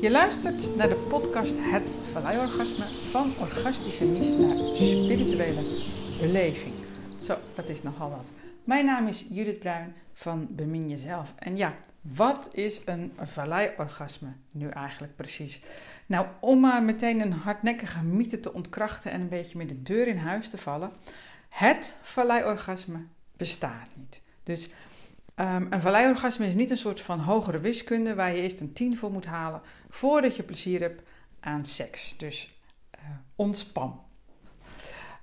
[0.00, 5.62] Je luistert naar de podcast Het Valleiorgasme van orgastische niche naar spirituele
[6.20, 6.74] beleving.
[7.20, 8.28] Zo, dat is nogal wat.
[8.64, 11.32] Mijn naam is Judith Bruin van Bemin Jezelf.
[11.38, 15.60] En ja, wat is een valleiorgasme nu eigenlijk precies?
[16.06, 20.06] Nou, om maar meteen een hardnekkige mythe te ontkrachten en een beetje met de deur
[20.06, 20.90] in huis te vallen.
[21.48, 23.06] Het valleiorgasme
[23.36, 24.20] bestaat niet.
[24.42, 24.70] Dus
[25.36, 28.96] um, een valleiorgasme is niet een soort van hogere wiskunde waar je eerst een 10
[28.96, 31.02] voor moet halen voordat je plezier hebt
[31.40, 32.16] aan seks.
[32.16, 32.60] Dus
[32.94, 33.00] uh,
[33.36, 34.04] ontspan.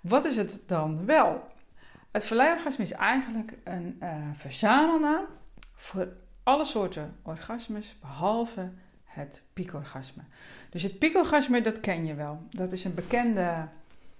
[0.01, 1.51] Wat is het dan wel?
[2.11, 5.25] Het valleiorgasme is eigenlijk een uh, verzamelnaam
[5.75, 6.07] voor
[6.43, 8.71] alle soorten orgasmes behalve
[9.03, 10.23] het piekorgasme.
[10.69, 12.41] Dus het piekorgasme, dat ken je wel.
[12.49, 13.67] Dat is een bekende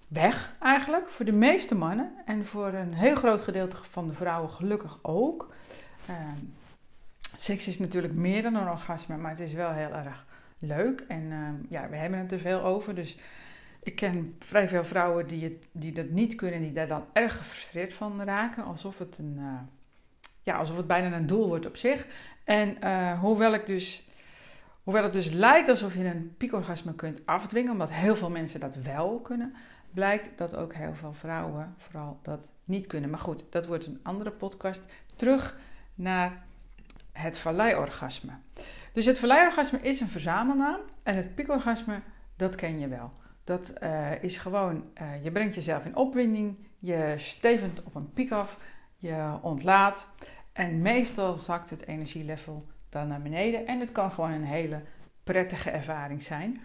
[0.08, 4.50] weg eigenlijk voor de meeste mannen en voor een heel groot gedeelte van de vrouwen
[4.50, 5.54] gelukkig ook.
[6.10, 6.16] Uh,
[7.36, 10.26] seks is natuurlijk meer dan een orgasme, maar het is wel heel erg
[10.60, 11.06] leuk.
[11.08, 12.96] En uh, ja, we hebben het er veel over.
[12.96, 13.18] Dus
[13.84, 17.38] ik ken vrij veel vrouwen die, het, die dat niet kunnen, die daar dan erg
[17.38, 18.64] gefrustreerd van raken.
[18.64, 19.60] Alsof het, een, uh,
[20.44, 22.08] ja, alsof het bijna een doel wordt op zich.
[22.44, 24.08] En uh, hoewel, ik dus,
[24.84, 28.76] hoewel het dus lijkt alsof je een piekorgasme kunt afdwingen, omdat heel veel mensen dat
[28.76, 29.56] wel kunnen,
[29.94, 33.10] blijkt dat ook heel veel vrouwen vooral dat niet kunnen.
[33.10, 34.82] Maar goed, dat wordt een andere podcast.
[35.16, 35.56] Terug
[35.96, 36.44] naar
[37.12, 38.32] het valleiorgasme.
[38.92, 42.02] Dus het valleiorgasme is een verzamelnaam en het piekorgasme,
[42.36, 43.12] dat ken je wel.
[43.44, 48.32] Dat uh, is gewoon, uh, je brengt jezelf in opwinding, je stevend op een piek
[48.32, 48.58] af,
[48.98, 50.10] je ontlaat
[50.54, 54.82] en meestal zakt het energielevel dan naar beneden en het kan gewoon een hele
[55.24, 56.62] prettige ervaring zijn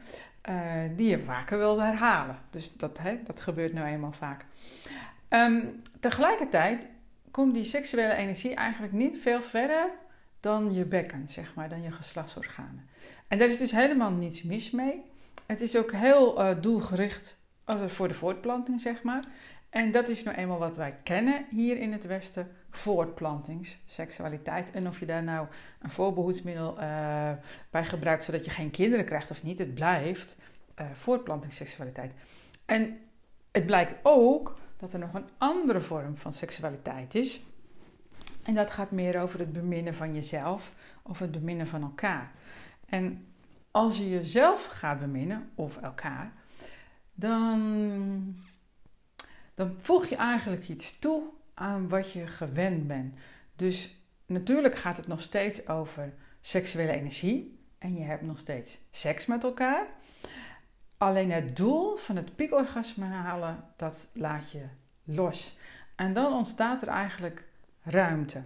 [0.48, 0.56] uh,
[0.96, 2.38] die je vaker wil herhalen.
[2.50, 4.44] Dus dat, hè, dat gebeurt nu eenmaal vaak.
[5.28, 6.88] Um, tegelijkertijd
[7.30, 9.90] komt die seksuele energie eigenlijk niet veel verder
[10.40, 12.88] dan je bekken, zeg maar, dan je geslachtsorganen.
[13.28, 15.02] En daar is dus helemaal niets mis mee.
[15.46, 17.36] Het is ook heel uh, doelgericht
[17.86, 19.24] voor de voortplanting, zeg maar.
[19.70, 24.70] En dat is nou eenmaal wat wij kennen hier in het Westen: voortplantingsseksualiteit.
[24.70, 25.46] En of je daar nou
[25.78, 27.30] een voorbehoedsmiddel uh,
[27.70, 30.36] bij gebruikt zodat je geen kinderen krijgt of niet, het blijft
[30.80, 32.12] uh, voortplantingsseksualiteit.
[32.64, 32.98] En
[33.52, 37.42] het blijkt ook dat er nog een andere vorm van seksualiteit is.
[38.42, 40.72] En dat gaat meer over het beminnen van jezelf
[41.02, 42.32] of het beminnen van elkaar.
[42.86, 43.26] En
[43.70, 46.32] als je jezelf gaat beminnen of elkaar,
[47.14, 48.36] dan,
[49.54, 51.22] dan voeg je eigenlijk iets toe
[51.54, 53.16] aan wat je gewend bent.
[53.56, 53.96] Dus
[54.26, 59.44] natuurlijk gaat het nog steeds over seksuele energie en je hebt nog steeds seks met
[59.44, 59.86] elkaar.
[60.98, 64.62] Alleen het doel van het piekorgasme halen, dat laat je
[65.04, 65.56] los.
[65.94, 67.48] En dan ontstaat er eigenlijk
[67.82, 68.42] ruimte.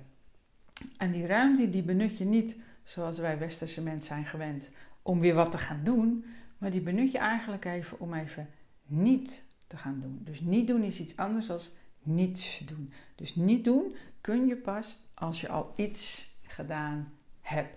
[0.96, 4.70] En die ruimte die benut je niet zoals wij westerse mensen zijn gewend
[5.02, 6.24] om weer wat te gaan doen,
[6.58, 8.48] maar die benut je eigenlijk even om even
[8.86, 10.20] niet te gaan doen.
[10.24, 11.60] Dus niet doen is iets anders dan
[12.02, 12.92] niets doen.
[13.14, 17.76] Dus niet doen kun je pas als je al iets gedaan hebt.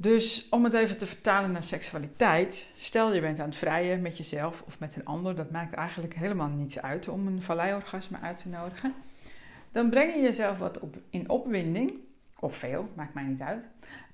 [0.00, 4.16] Dus om het even te vertalen naar seksualiteit, stel je bent aan het vrijen met
[4.16, 8.38] jezelf of met een ander, dat maakt eigenlijk helemaal niets uit om een valleiorgasme uit
[8.38, 8.94] te nodigen.
[9.72, 12.00] Dan breng je jezelf wat op, in opwinding,
[12.38, 13.68] of veel, maakt mij niet uit.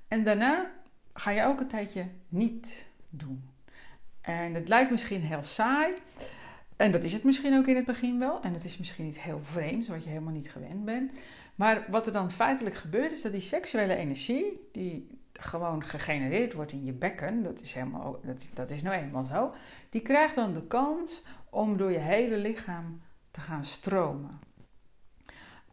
[0.08, 0.70] En daarna
[1.14, 3.48] ga je ook een tijdje niet doen.
[4.20, 5.92] En het lijkt misschien heel saai,
[6.76, 9.20] en dat is het misschien ook in het begin wel, en het is misschien niet
[9.20, 11.12] heel vreemd, wat je helemaal niet gewend bent.
[11.54, 16.72] Maar wat er dan feitelijk gebeurt, is dat die seksuele energie, die gewoon gegenereerd wordt
[16.72, 19.54] in je bekken, dat is, helemaal, dat, dat is nou eenmaal zo,
[19.90, 24.40] die krijgt dan de kans om door je hele lichaam te gaan stromen.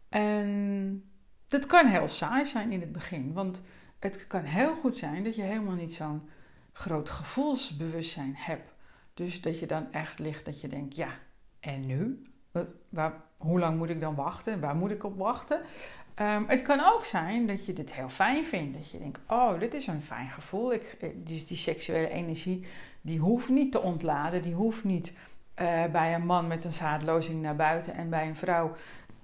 [0.10, 1.04] En
[1.48, 3.62] dat kan heel saai zijn in het begin, want
[4.00, 6.30] het kan heel goed zijn dat je helemaal niet zo'n
[6.74, 8.74] groot gevoelsbewustzijn hebt.
[9.14, 11.10] Dus dat je dan echt ligt dat je denkt, ja,
[11.60, 12.31] en nu?
[12.90, 14.60] Waar, hoe lang moet ik dan wachten?
[14.60, 15.62] Waar moet ik op wachten?
[16.16, 18.78] Um, het kan ook zijn dat je dit heel fijn vindt.
[18.78, 20.74] Dat je denkt, oh, dit is een fijn gevoel.
[20.74, 22.66] Ik, dus die seksuele energie,
[23.02, 24.42] die hoeft niet te ontladen.
[24.42, 25.14] Die hoeft niet
[25.62, 27.94] uh, bij een man met een zaadlozing naar buiten.
[27.94, 28.76] En bij een vrouw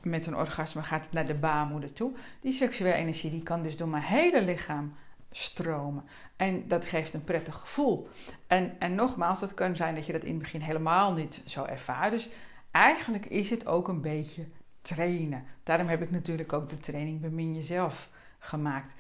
[0.01, 2.11] met een orgasme gaat het naar de baarmoeder toe.
[2.41, 4.93] Die seksuele energie, die kan dus door mijn hele lichaam
[5.31, 6.03] stromen.
[6.35, 8.07] En dat geeft een prettig gevoel.
[8.47, 11.63] En, en nogmaals, het kan zijn dat je dat in het begin helemaal niet zo
[11.63, 12.11] ervaart.
[12.11, 12.29] Dus
[12.77, 14.45] eigenlijk is het ook een beetje
[14.81, 15.43] trainen.
[15.63, 18.09] Daarom heb ik natuurlijk ook de training Bemin Jezelf
[18.39, 18.93] gemaakt.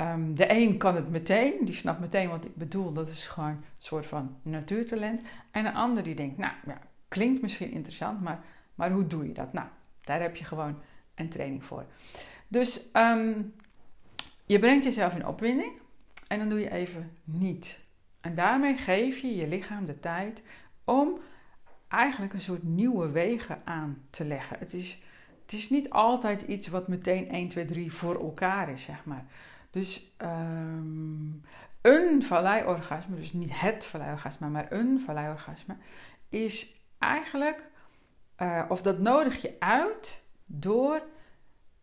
[0.00, 2.92] Um, de een kan het meteen, die snapt meteen wat ik bedoel.
[2.92, 5.20] Dat is gewoon een soort van natuurtalent.
[5.50, 6.78] En een ander die denkt, nou ja,
[7.08, 8.40] klinkt misschien interessant, maar,
[8.74, 9.52] maar hoe doe je dat?
[9.52, 9.66] Nou,
[10.00, 10.78] daar heb je gewoon
[11.14, 11.84] een training voor.
[12.48, 13.54] Dus um,
[14.46, 15.80] je brengt jezelf in opwinding.
[16.28, 17.78] en dan doe je even niet.
[18.20, 20.42] En daarmee geef je je lichaam de tijd
[20.84, 21.18] om
[21.94, 24.58] eigenlijk een soort nieuwe wegen aan te leggen.
[24.58, 24.98] Het is,
[25.42, 29.24] het is niet altijd iets wat meteen 1, 2, 3 voor elkaar is, zeg maar.
[29.70, 31.42] Dus um,
[31.80, 35.76] een valleiorgasme, dus niet het valleiorgasme, maar een valleiorgasme,
[36.28, 37.64] is eigenlijk,
[38.42, 41.02] uh, of dat nodig je uit door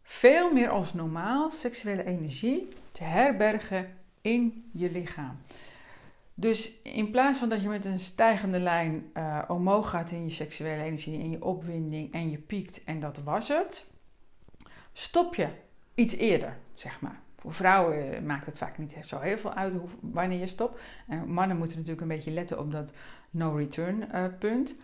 [0.04, 5.38] veel meer als normaal seksuele energie te herbergen in je lichaam.
[6.42, 10.30] Dus in plaats van dat je met een stijgende lijn uh, omhoog gaat in je
[10.30, 13.86] seksuele energie, in je opwinding en je piekt en dat was het,
[14.94, 15.48] stop je
[15.96, 17.20] iets eerder, zeg maar.
[17.38, 20.82] Voor vrouwen maakt het vaak niet zo heel veel uit wanneer je stopt.
[21.08, 22.92] En mannen moeten natuurlijk een beetje letten op dat
[23.30, 24.76] no-return uh, punt.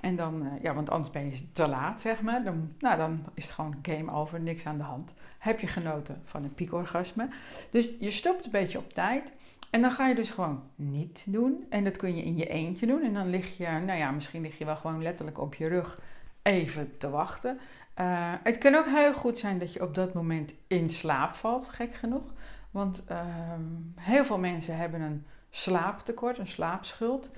[0.00, 2.44] En dan, ja, want anders ben je te laat, zeg maar.
[2.44, 5.12] Dan, nou, dan is het gewoon game over, niks aan de hand.
[5.38, 7.28] Heb je genoten van een piekorgasme.
[7.70, 9.32] Dus je stopt een beetje op tijd.
[9.70, 11.66] En dan ga je dus gewoon niet doen.
[11.68, 13.02] En dat kun je in je eentje doen.
[13.02, 16.00] En dan lig je, nou ja, misschien lig je wel gewoon letterlijk op je rug
[16.42, 17.58] even te wachten.
[18.00, 21.68] Uh, het kan ook heel goed zijn dat je op dat moment in slaap valt,
[21.68, 22.32] gek genoeg.
[22.70, 23.20] Want uh,
[23.94, 27.30] heel veel mensen hebben een slaaptekort, een slaapschuld.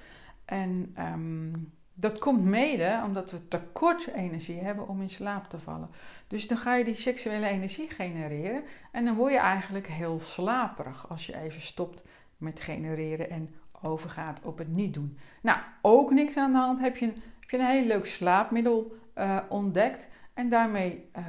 [0.45, 5.91] En um, dat komt mede omdat we tekort energie hebben om in slaap te vallen.
[6.27, 11.09] Dus dan ga je die seksuele energie genereren en dan word je eigenlijk heel slaperig
[11.09, 12.03] als je even stopt
[12.39, 15.19] met genereren en overgaat op het niet doen.
[15.43, 16.81] Nou, ook niks aan de hand.
[16.81, 17.07] Heb je,
[17.41, 21.25] heb je een heel leuk slaapmiddel uh, ontdekt en daarmee uh,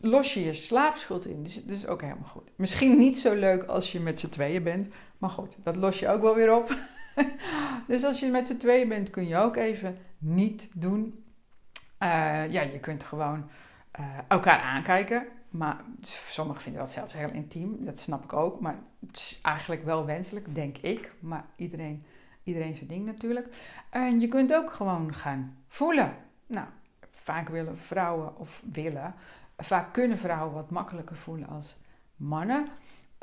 [0.00, 1.42] los je je slaapschuld in.
[1.42, 2.50] Dus dat is ook helemaal goed.
[2.56, 6.08] Misschien niet zo leuk als je met z'n tweeën bent, maar goed, dat los je
[6.08, 6.76] ook wel weer op.
[7.88, 11.24] dus als je met z'n tweeën bent, kun je ook even niet doen.
[12.02, 13.50] Uh, ja, je kunt gewoon
[14.28, 15.26] elkaar aankijken.
[15.52, 17.84] Maar sommigen vinden dat zelfs heel intiem.
[17.84, 18.60] Dat snap ik ook.
[18.60, 21.14] Maar het is eigenlijk wel wenselijk, denk ik.
[21.20, 22.04] Maar iedereen,
[22.42, 23.48] iedereen zijn ding natuurlijk.
[23.90, 26.16] En je kunt ook gewoon gaan voelen.
[26.46, 26.66] Nou,
[27.10, 29.14] vaak willen vrouwen, of willen,
[29.56, 31.76] vaak kunnen vrouwen wat makkelijker voelen als
[32.16, 32.66] mannen.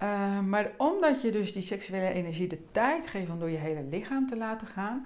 [0.03, 3.83] Uh, maar omdat je dus die seksuele energie de tijd geeft om door je hele
[3.83, 5.05] lichaam te laten gaan,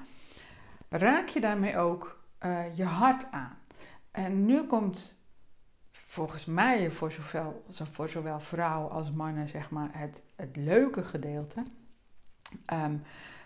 [0.90, 3.58] raak je daarmee ook uh, je hart aan.
[4.12, 5.23] En nu komt
[6.14, 11.64] volgens mij voor zowel, voor zowel vrouwen als mannen zeg maar, het, het leuke gedeelte.
[12.74, 13.02] Um,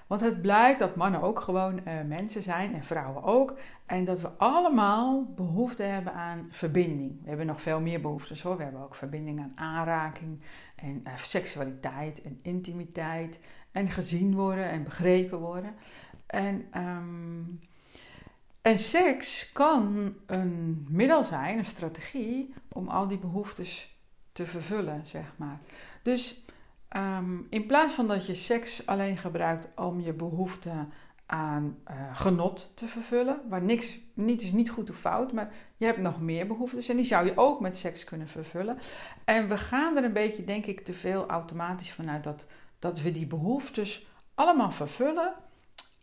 [0.07, 3.57] want het blijkt dat mannen ook gewoon uh, mensen zijn en vrouwen ook.
[3.85, 7.21] En dat we allemaal behoefte hebben aan verbinding.
[7.21, 8.57] We hebben nog veel meer behoeftes hoor.
[8.57, 10.41] We hebben ook verbinding aan aanraking
[10.75, 13.39] en uh, seksualiteit en intimiteit.
[13.71, 15.75] En gezien worden en begrepen worden.
[16.25, 17.59] En, um,
[18.67, 23.97] en seks kan een middel zijn, een strategie, om al die behoeftes
[24.31, 25.59] te vervullen, zeg maar.
[26.01, 26.45] Dus
[26.95, 30.71] Um, in plaats van dat je seks alleen gebruikt om je behoefte
[31.25, 35.85] aan uh, genot te vervullen, waar niks niet is niet goed of fout, maar je
[35.85, 38.77] hebt nog meer behoeftes en die zou je ook met seks kunnen vervullen.
[39.25, 42.45] En we gaan er een beetje, denk ik, te veel automatisch vanuit dat,
[42.79, 45.33] dat we die behoeftes allemaal vervullen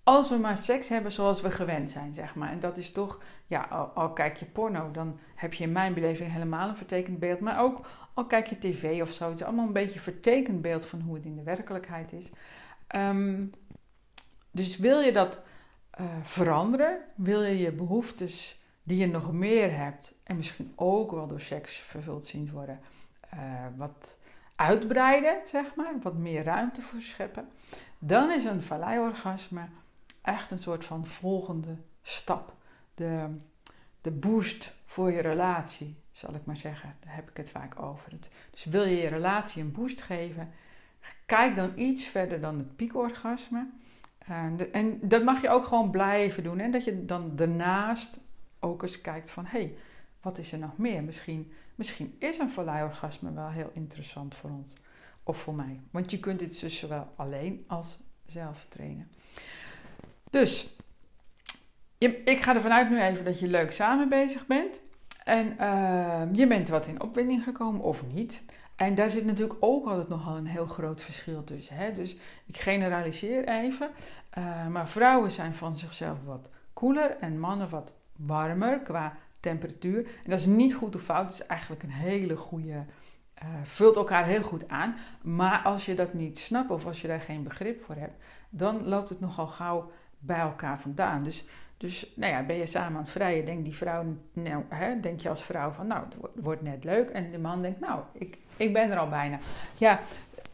[0.05, 2.51] als we maar seks hebben zoals we gewend zijn, zeg maar.
[2.51, 3.63] En dat is toch, ja,
[3.95, 7.41] al, kijk je porno, dan heb je in mijn beleving helemaal een vertekend beeld.
[7.41, 10.63] Maar ook al kijk je tv of zo, het is allemaal een beetje een vertekend
[10.63, 12.31] beeld van hoe het in de werkelijkheid is.
[12.97, 13.53] Um,
[14.51, 15.41] dus wil je dat
[16.01, 21.27] uh, veranderen, wil je je behoeftes die je nog meer hebt en misschien ook wel
[21.27, 22.81] door seks vervuld zien worden,
[23.35, 23.41] uh,
[23.77, 24.19] wat
[24.57, 27.49] uitbreiden, zeg maar, wat meer ruimte voor scheppen,
[27.99, 29.69] dan is een valleiorgasme
[30.25, 32.55] echt een soort van volgende stap.
[32.95, 33.37] De,
[34.01, 36.97] de boost voor je relatie, zal ik maar zeggen.
[37.01, 38.13] Daar heb ik het vaak over.
[38.51, 40.53] Dus wil je je relatie een boost geven,
[41.27, 43.71] kijk dan iets verder dan het piekorgasme.
[44.19, 46.59] En, en dat mag je ook gewoon blijven doen.
[46.59, 48.21] En dat je dan daarnaast
[48.61, 49.47] ook eens kijkt van...
[49.47, 49.77] hey,
[50.21, 51.03] wat is er nog meer?
[51.03, 54.73] Misschien, misschien is een valleiorgasme wel heel interessant voor ons.
[55.23, 55.81] Of voor mij.
[55.91, 59.11] Want je kunt dit dus zowel alleen als zelf trainen.
[60.35, 60.77] Dus
[62.25, 64.81] ik ga ervan uit nu even dat je leuk samen bezig bent.
[65.25, 68.43] En uh, je bent wat in opwinding gekomen of niet.
[68.77, 71.77] En daar zit natuurlijk ook altijd nogal een heel groot verschil tussen.
[71.77, 71.93] Hè?
[71.93, 73.91] Dus ik generaliseer even.
[74.39, 79.99] Uh, maar vrouwen zijn van zichzelf wat koeler en mannen wat warmer qua temperatuur.
[79.99, 81.25] En dat is niet goed of fout.
[81.25, 82.85] Het is eigenlijk een hele goede.
[83.43, 84.97] Uh, vult elkaar heel goed aan.
[85.23, 88.89] Maar als je dat niet snapt of als je daar geen begrip voor hebt, dan
[88.89, 89.91] loopt het nogal gauw
[90.27, 91.23] bij elkaar vandaan.
[91.23, 91.45] Dus,
[91.77, 95.21] dus nou ja, ben je samen aan het vrijen, denk die vrouw, nou, hè, denk
[95.21, 97.11] je als vrouw van, nou, het wordt, net leuk.
[97.11, 99.39] En de man denkt, nou, ik, ik ben er al bijna.
[99.75, 100.01] Ja,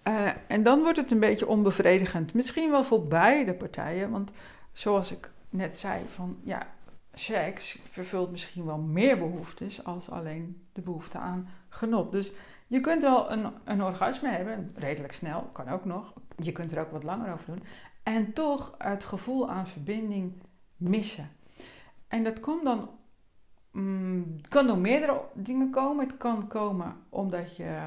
[0.09, 2.35] Uh, en dan wordt het een beetje onbevredigend.
[2.35, 4.11] Misschien wel voor beide partijen.
[4.11, 4.33] Want
[4.73, 6.67] zoals ik net zei, van ja,
[7.13, 12.13] seks vervult misschien wel meer behoeftes als alleen de behoefte aan genot.
[12.13, 12.33] Dus
[12.67, 16.13] je kunt wel een, een orgasme hebben, redelijk snel, kan ook nog.
[16.37, 17.63] Je kunt er ook wat langer over doen.
[18.11, 20.33] En toch het gevoel aan verbinding
[20.77, 21.29] missen.
[22.09, 22.91] En dat komt dan,
[23.71, 26.07] mm, kan door meerdere dingen komen.
[26.07, 27.81] Het kan komen omdat je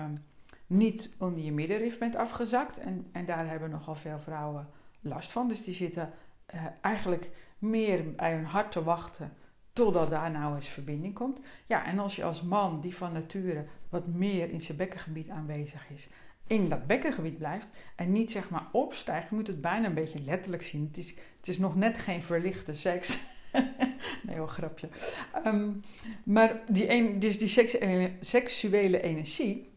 [0.68, 2.80] niet onder je middenrif bent afgezakt.
[2.80, 4.70] En, en daar hebben nogal veel vrouwen
[5.02, 5.48] last van.
[5.48, 6.14] Dus die zitten
[6.54, 9.34] uh, eigenlijk meer bij hun hart te wachten
[9.74, 11.40] totdat daar nou eens verbinding komt.
[11.66, 15.90] Ja, en als je als man die van nature wat meer in zijn bekkengebied aanwezig
[15.90, 16.08] is,
[16.54, 20.64] in dat bekkengebied blijft en niet zeg maar opstijgt, moet het bijna een beetje letterlijk
[20.64, 20.86] zien.
[20.88, 23.20] Het is, het is nog net geen verlichte seks.
[24.28, 24.90] nee, wel grapje.
[25.46, 25.82] Um,
[26.24, 29.72] maar die, dus die seksuele, seksuele energie,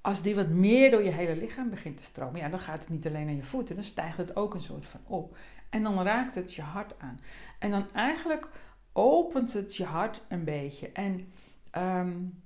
[0.00, 2.88] als die wat meer door je hele lichaam begint te stromen, ja, dan gaat het
[2.88, 5.36] niet alleen naar je voeten, dan stijgt het ook een soort van op.
[5.70, 7.20] En dan raakt het je hart aan.
[7.58, 8.48] En dan eigenlijk
[8.92, 10.92] opent het je hart een beetje.
[10.92, 11.32] En
[11.78, 12.42] um,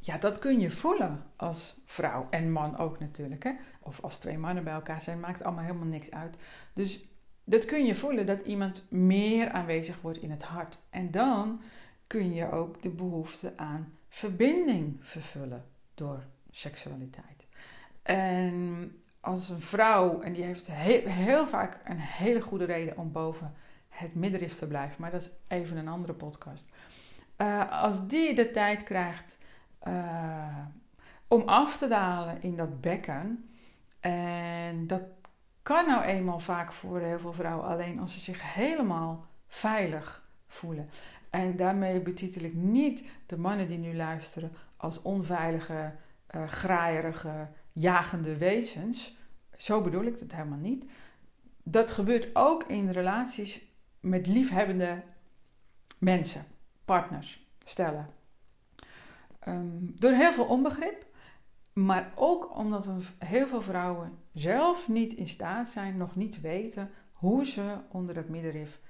[0.00, 3.44] ja, dat kun je voelen als vrouw en man ook natuurlijk.
[3.44, 3.52] Hè?
[3.80, 6.36] Of als twee mannen bij elkaar zijn, maakt allemaal helemaal niks uit.
[6.72, 7.04] Dus
[7.44, 10.78] dat kun je voelen dat iemand meer aanwezig wordt in het hart.
[10.90, 11.60] En dan
[12.06, 15.64] kun je ook de behoefte aan verbinding vervullen
[15.94, 17.46] door seksualiteit.
[18.02, 23.54] En als een vrouw, en die heeft heel, vaak een hele goede reden om boven
[23.88, 26.64] het middenrif te blijven, maar dat is even een andere podcast.
[27.38, 29.38] Uh, als die de tijd krijgt
[29.88, 30.66] uh,
[31.28, 33.50] om af te dalen in dat bekken,
[34.00, 35.02] en dat
[35.62, 40.88] kan nou eenmaal vaak voor heel veel vrouwen alleen als ze zich helemaal veilig voelen.
[41.30, 45.92] En daarmee betitel ik niet de mannen die nu luisteren als onveilige,
[46.34, 49.16] uh, graaierige, jagende wezens.
[49.56, 50.84] Zo bedoel ik het helemaal niet.
[51.62, 53.62] Dat gebeurt ook in relaties
[54.00, 55.02] met liefhebbende
[55.98, 56.44] mensen,
[56.84, 58.19] partners, stellen.
[59.48, 61.06] Um, door heel veel onbegrip,
[61.72, 67.46] maar ook omdat heel veel vrouwen zelf niet in staat zijn, nog niet weten hoe
[67.46, 68.80] ze onder dat middenrif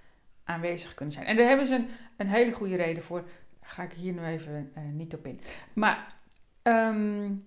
[0.44, 1.26] aanwezig kunnen zijn.
[1.26, 3.22] En daar hebben ze een, een hele goede reden voor.
[3.60, 5.40] Daar ga ik hier nu even uh, niet op in.
[5.72, 6.16] Maar
[6.62, 7.44] um,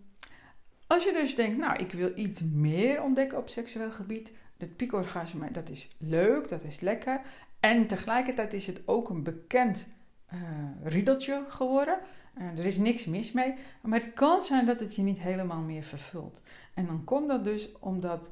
[0.88, 4.32] als je dus denkt, nou, ik wil iets meer ontdekken op seksueel gebied.
[4.58, 7.22] Het piekorgasme, dat is leuk, dat is lekker.
[7.60, 9.88] En tegelijkertijd is het ook een bekend
[10.34, 10.40] uh,
[10.84, 12.00] riedeltje geworden.
[12.38, 13.54] Uh, er is niks mis mee.
[13.82, 16.42] Maar het kan zijn dat het je niet helemaal meer vervult.
[16.74, 18.30] En dan komt dat dus omdat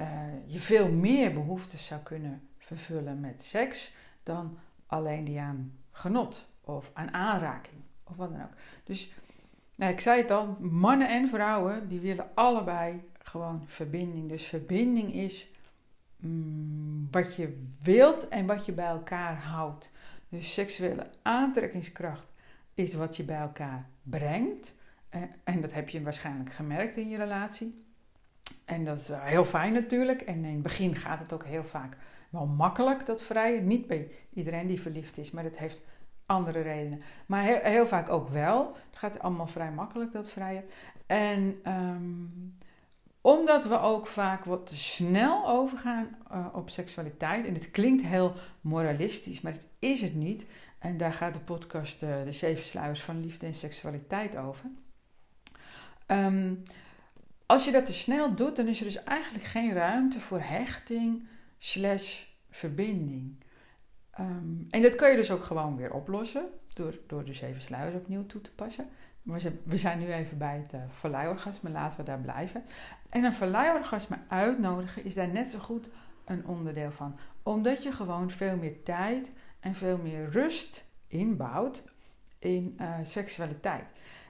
[0.00, 0.08] uh,
[0.46, 6.90] je veel meer behoeftes zou kunnen vervullen met seks dan alleen die aan genot of
[6.92, 8.54] aan aanraking of wat dan ook.
[8.84, 9.12] Dus
[9.74, 14.28] nou, ik zei het al, mannen en vrouwen die willen allebei gewoon verbinding.
[14.28, 15.48] Dus verbinding is
[16.16, 19.90] mm, wat je wilt en wat je bij elkaar houdt.
[20.28, 22.32] Dus seksuele aantrekkingskracht
[22.74, 24.74] is wat je bij elkaar brengt.
[25.08, 27.84] Eh, en dat heb je waarschijnlijk gemerkt in je relatie.
[28.64, 30.20] En dat is heel fijn natuurlijk.
[30.20, 31.96] En in het begin gaat het ook heel vaak
[32.30, 33.66] wel makkelijk, dat vrijen.
[33.66, 35.84] Niet bij iedereen die verliefd is, maar het heeft
[36.26, 37.02] andere redenen.
[37.26, 38.76] Maar heel, heel, vaak ook wel.
[38.90, 40.64] Het gaat allemaal vrij makkelijk, dat vrijen.
[41.06, 42.56] En um,
[43.26, 47.46] omdat we ook vaak wat te snel overgaan uh, op seksualiteit.
[47.46, 50.46] En het klinkt heel moralistisch, maar het is het niet.
[50.78, 54.70] En daar gaat de podcast uh, De Zeven Sluiers van Liefde en Seksualiteit over.
[56.06, 56.62] Um,
[57.46, 61.26] als je dat te snel doet, dan is er dus eigenlijk geen ruimte voor hechting
[61.58, 63.44] slash verbinding.
[64.20, 67.96] Um, en dat kun je dus ook gewoon weer oplossen door, door de zeven sluiers
[67.96, 68.88] opnieuw toe te passen.
[69.64, 72.64] We zijn nu even bij het uh, verleihorgasme, laten we daar blijven.
[73.08, 75.88] En een verleihorgasme uitnodigen is daar net zo goed
[76.24, 77.18] een onderdeel van.
[77.42, 79.30] Omdat je gewoon veel meer tijd
[79.60, 81.84] en veel meer rust inbouwt
[82.38, 83.84] in uh, seksualiteit.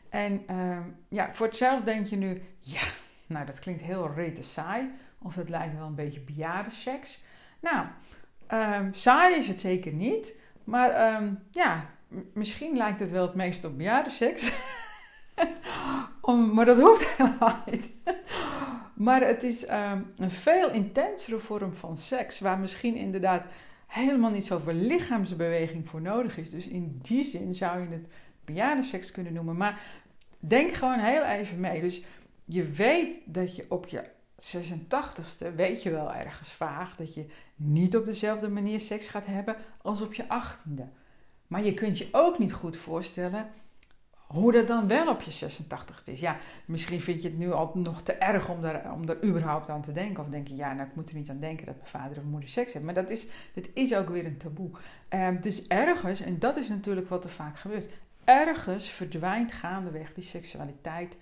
[0.09, 2.83] En uh, ja, voor hetzelfde denk je nu, ja,
[3.27, 4.91] nou dat klinkt heel rete saai.
[5.19, 7.23] Of dat lijkt wel een beetje bejaardenseks.
[7.61, 7.87] Nou,
[8.51, 10.35] um, saai is het zeker niet.
[10.65, 11.91] Maar um, ja,
[12.33, 14.53] misschien lijkt het wel het meest op bejaardenseks.
[16.21, 17.91] Om, maar dat hoeft helemaal niet.
[18.95, 23.45] maar het is um, een veel intensere vorm van seks, waar misschien inderdaad
[23.87, 26.51] helemaal niet zoveel lichaamsbeweging voor nodig is.
[26.51, 28.07] Dus in die zin zou je het
[28.45, 29.57] bejaardenseks kunnen noemen.
[29.57, 29.81] Maar
[30.39, 31.81] denk gewoon heel even mee.
[31.81, 32.03] Dus
[32.45, 34.05] je weet dat je op je
[34.43, 37.27] 86ste, weet je wel ergens vaag, dat je
[37.57, 40.83] niet op dezelfde manier seks gaat hebben als op je 18e.
[41.47, 43.51] Maar je kunt je ook niet goed voorstellen
[44.27, 46.21] hoe dat dan wel op je 86 is.
[46.21, 49.69] Ja, misschien vind je het nu al nog te erg om daar, om daar überhaupt
[49.69, 50.25] aan te denken.
[50.25, 52.25] Of denk je, ja, nou, ik moet er niet aan denken dat mijn vader of
[52.25, 52.85] moeder seks heeft.
[52.85, 54.71] Maar dat is, dat is ook weer een taboe.
[55.09, 57.93] Um, dus ergens, en dat is natuurlijk wat er vaak gebeurt.
[58.25, 61.17] Ergens verdwijnt gaandeweg die seksualiteit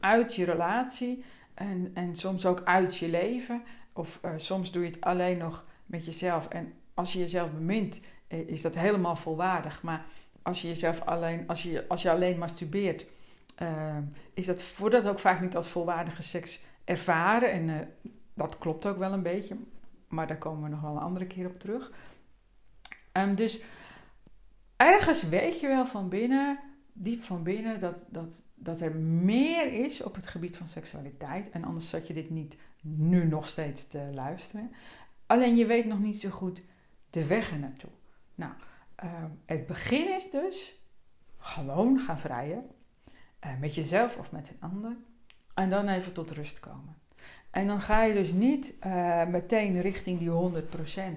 [0.00, 1.24] uit je relatie.
[1.54, 3.62] En, en soms ook uit je leven.
[3.92, 6.48] Of uh, soms doe je het alleen nog met jezelf.
[6.48, 9.82] En als je jezelf bemint, uh, is dat helemaal volwaardig.
[9.82, 10.04] Maar
[10.48, 13.06] als je jezelf alleen, als je, als je alleen masturbeert,
[13.62, 13.96] uh,
[14.34, 17.52] is dat, wordt dat ook vaak niet als volwaardige seks ervaren.
[17.52, 17.76] En uh,
[18.34, 19.56] dat klopt ook wel een beetje,
[20.08, 21.92] maar daar komen we nog wel een andere keer op terug.
[23.12, 23.60] Um, dus
[24.76, 26.60] ergens weet je wel van binnen,
[26.92, 31.50] diep van binnen, dat, dat, dat er meer is op het gebied van seksualiteit.
[31.50, 34.72] En anders zat je dit niet nu nog steeds te luisteren.
[35.26, 36.62] Alleen je weet nog niet zo goed
[37.10, 37.90] de weg er naartoe.
[38.34, 38.52] Nou,
[39.04, 39.10] uh,
[39.46, 40.80] het begin is dus
[41.38, 42.70] gewoon gaan vrijen.
[43.46, 44.96] Uh, met jezelf of met een ander.
[45.54, 46.96] En dan even tot rust komen.
[47.50, 50.62] En dan ga je dus niet uh, meteen richting die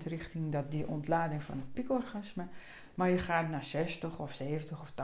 [0.04, 2.48] 100%, richting dat, die ontlading van het piekorgasme.
[2.96, 4.96] Maar je gaat naar 60 of 70 of 80%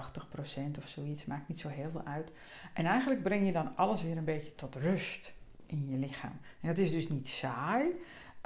[0.77, 1.25] of zoiets.
[1.25, 2.31] Maakt niet zo heel veel uit.
[2.73, 5.33] En eigenlijk breng je dan alles weer een beetje tot rust
[5.65, 6.39] in je lichaam.
[6.61, 7.87] En dat is dus niet saai.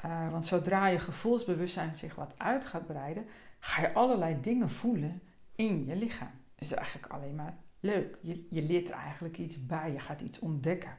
[0.05, 3.25] Uh, want zodra je gevoelsbewustzijn zich wat uit gaat breiden,
[3.59, 5.21] ga je allerlei dingen voelen
[5.55, 6.31] in je lichaam.
[6.55, 8.17] Dat is eigenlijk alleen maar leuk.
[8.21, 10.97] Je, je leert er eigenlijk iets bij, je gaat iets ontdekken.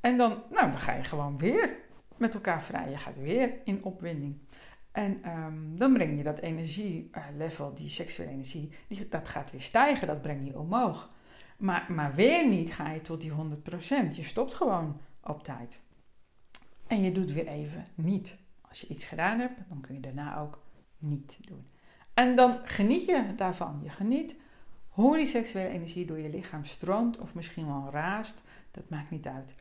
[0.00, 1.76] En dan, nou, dan ga je gewoon weer
[2.16, 2.90] met elkaar vrij.
[2.90, 4.38] Je gaat weer in opwinding.
[4.92, 10.06] En um, dan breng je dat energielevel, die seksuele energie, die, dat gaat weer stijgen,
[10.06, 11.10] dat breng je omhoog.
[11.56, 13.34] Maar, maar weer niet ga je tot die 100%.
[14.10, 15.82] Je stopt gewoon op tijd.
[16.88, 18.36] En je doet weer even niet.
[18.68, 20.62] Als je iets gedaan hebt, dan kun je daarna ook
[20.98, 21.66] niet doen.
[22.14, 23.80] En dan geniet je daarvan.
[23.82, 24.36] Je geniet
[24.88, 28.42] hoe die seksuele energie door je lichaam stroomt of misschien wel raast.
[28.70, 29.54] Dat maakt niet uit.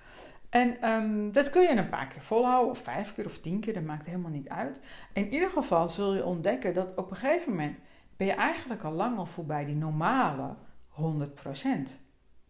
[0.49, 3.73] En um, dat kun je een paar keer volhouden, of vijf keer of tien keer,
[3.73, 4.79] dat maakt helemaal niet uit.
[5.13, 7.77] In ieder geval zul je ontdekken dat op een gegeven moment
[8.17, 10.55] ben je eigenlijk al lang al voorbij die normale
[10.89, 10.97] 100%.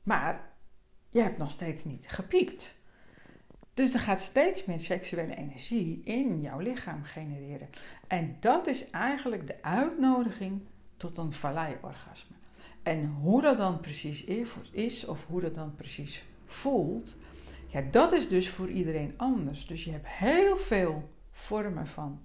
[0.04, 0.50] Maar
[1.10, 2.77] je hebt nog steeds niet gepiekt.
[3.78, 7.70] Dus er gaat steeds meer seksuele energie in jouw lichaam genereren.
[8.08, 10.62] En dat is eigenlijk de uitnodiging
[10.96, 12.36] tot een vallei-orgasme.
[12.84, 14.24] En hoe dat dan precies
[14.72, 17.16] is, of hoe dat dan precies voelt,
[17.68, 19.66] ja, dat is dus voor iedereen anders.
[19.66, 22.22] Dus je hebt heel veel vormen van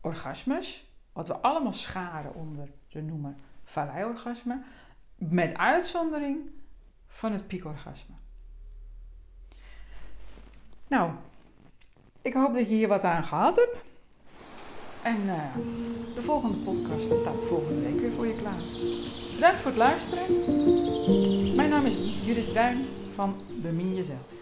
[0.00, 4.62] orgasmes, wat we allemaal scharen onder de noemen vallei-orgasme,
[5.16, 6.50] met uitzondering
[7.06, 8.14] van het piekorgasme.
[10.94, 11.10] Nou,
[12.22, 13.76] ik hoop dat je hier wat aan gehad hebt.
[15.02, 15.56] En uh,
[16.14, 18.62] de volgende podcast staat volgende week weer voor je klaar.
[19.34, 20.26] Bedankt voor het luisteren.
[21.56, 24.33] Mijn naam is Judith Bruin van Bemin Jezelf.